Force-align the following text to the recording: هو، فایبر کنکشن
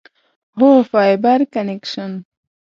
هو، 0.57 0.69
فایبر 0.91 1.39
کنکشن 1.53 2.11